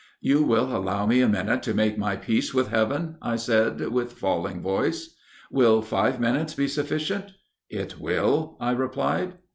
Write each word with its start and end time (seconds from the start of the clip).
"'You 0.19 0.41
will 0.41 0.75
allow 0.75 1.05
me 1.05 1.21
a 1.21 1.29
minute 1.29 1.61
to 1.61 1.75
make 1.75 1.95
my 1.95 2.15
peace 2.15 2.55
with 2.55 2.69
heaven?' 2.69 3.17
I 3.21 3.35
said, 3.35 3.79
with 3.89 4.13
falling 4.13 4.59
voice." 4.59 5.15
"'Will 5.51 5.83
five 5.83 6.19
minutes 6.19 6.55
be 6.55 6.67
sufficient?'" 6.67 7.33
"'It 7.69 7.99
will,' 7.99 8.57
I 8.59 8.71
replied." 8.71 9.33